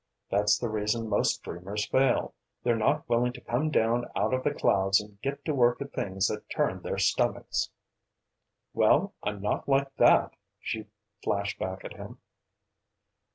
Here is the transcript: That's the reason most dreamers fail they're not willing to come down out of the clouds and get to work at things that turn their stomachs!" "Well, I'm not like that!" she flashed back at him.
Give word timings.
That's 0.31 0.57
the 0.57 0.67
reason 0.67 1.07
most 1.07 1.43
dreamers 1.43 1.85
fail 1.85 2.33
they're 2.63 2.75
not 2.75 3.07
willing 3.07 3.33
to 3.33 3.41
come 3.41 3.69
down 3.69 4.09
out 4.15 4.33
of 4.33 4.43
the 4.43 4.51
clouds 4.51 4.99
and 4.99 5.21
get 5.21 5.45
to 5.45 5.53
work 5.53 5.79
at 5.79 5.93
things 5.93 6.27
that 6.29 6.49
turn 6.49 6.81
their 6.81 6.97
stomachs!" 6.97 7.69
"Well, 8.73 9.13
I'm 9.21 9.43
not 9.43 9.69
like 9.69 9.95
that!" 9.97 10.33
she 10.59 10.87
flashed 11.23 11.59
back 11.59 11.85
at 11.85 11.93
him. 11.93 12.17